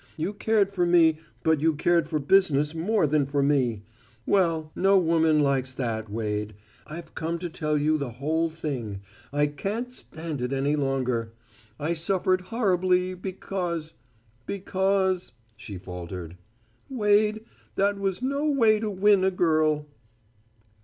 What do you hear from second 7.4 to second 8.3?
tell you the